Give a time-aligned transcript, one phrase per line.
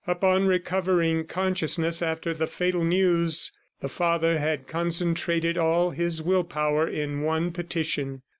[0.07, 3.51] Upon recovering consciousness after the fatal news,
[3.81, 8.23] the father had concentrated all his will power in one petition.